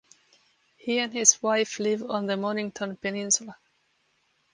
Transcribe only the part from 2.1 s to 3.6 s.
the Mornington Peninsula.